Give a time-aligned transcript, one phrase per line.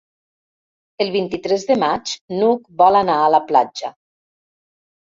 [1.05, 3.97] El vint-i-tres de maig n'Hug vol anar a la platja.